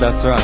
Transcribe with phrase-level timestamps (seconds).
[0.00, 0.40] That's right。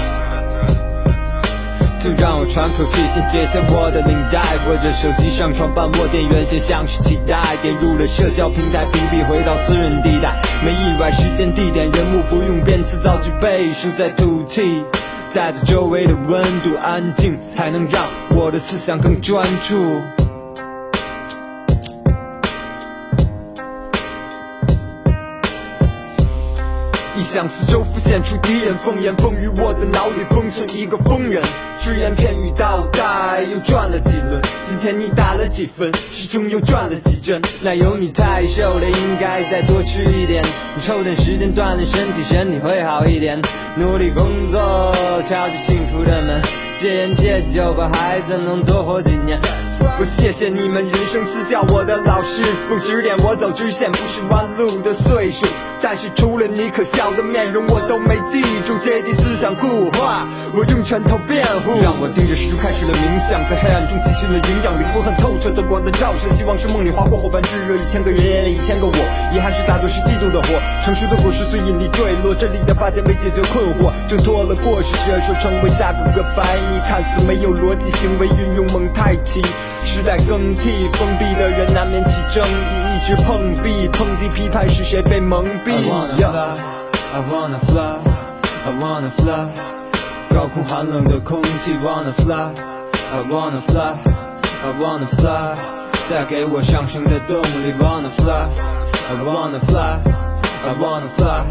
[1.98, 4.38] 就让我喘口气，先解下我的领带，
[4.68, 7.56] 握着手机上床伴我电源线，像是期待。
[7.62, 10.36] 点入了社交平台，屏蔽回到私人地带。
[10.62, 14.84] 没意外，时间、地点、人物不用编词造句背，书在吐气，
[15.34, 18.04] 带着周围的温度，安静才能让
[18.36, 20.00] 我的思想更专注。
[27.26, 31.42] 想四周浮现出敌人，风言风语，我的脑里封存一个疯人。
[31.80, 34.40] 只言片语倒带，又转了几轮。
[34.64, 35.92] 今天你打了几分？
[36.12, 37.42] 时钟又转了几针？
[37.60, 40.44] 奶油你太瘦了，应该再多吃一点。
[40.76, 43.42] 你抽点时间锻炼身体，身体会好一点。
[43.76, 44.94] 努力工作，
[45.28, 46.40] 敲着幸福的门。
[46.78, 49.40] 戒烟戒酒，把孩子能多活几年。
[49.98, 55.46] 我谢谢你们人生私教我的老师傅，指点我走直线，不是弯路的岁数。
[55.80, 60.28] 但是除了你可笑的面容，我都没记住阶级思想固化。
[60.52, 69.00] 我用拳头辩护，让我盯着时钟开始了冥想，在黑暗中汲取了营养，灵魂很透彻的光的照射，希望是梦里划过伙伴炙热，一千个人眼里一千个我，
[69.32, 70.60] 遗憾是大多是嫉妒的火。
[70.84, 76.60] 成熟的果实随引力坠落，这里的发现未解决困惑，挣脱了过时学说，成为下个个白。
[76.68, 79.40] 你看似没有逻辑行为，运用蒙太奇。
[79.86, 85.70] 时代更替，封闭的人难免起争议，一直碰壁，抨击批判是谁被蒙蔽
[87.14, 88.00] I wanna fly,
[88.66, 89.46] I wanna fly，
[90.34, 95.56] 高空寒冷的空气，wanna fly，I wanna fly，I wanna fly，
[96.10, 101.44] 带给我上升的动力，wanna fly，I wanna fly，I wanna fly，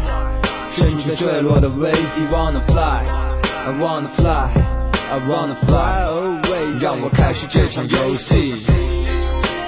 [0.70, 4.75] 身处坠落的危机，wanna fly，I wanna fly。
[5.11, 8.55] I wanna fly away，让我开始这场游戏。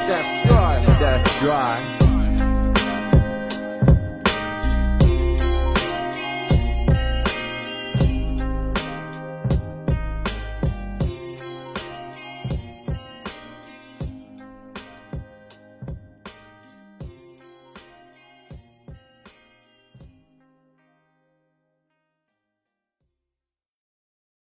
[0.07, 2.06] That's right, that's right。